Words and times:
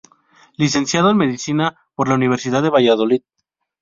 Licenciado 0.55 1.11
en 1.11 1.17
Medicina 1.17 1.77
por 1.93 2.07
la 2.07 2.15
Universidad 2.15 2.63
de 2.63 2.71
Valladolid. 2.71 3.21